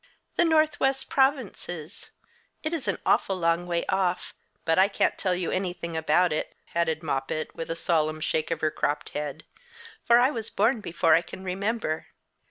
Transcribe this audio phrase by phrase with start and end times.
[0.35, 2.09] "The northwest provinces.
[2.63, 4.33] It's an awful long way off
[4.65, 8.61] but I can't tell you anything about it," added Moppet, with a solemn shake of
[8.61, 9.43] her cropped head,
[10.03, 12.07] "for I was born before I can remember.